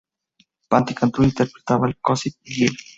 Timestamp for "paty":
0.69-0.93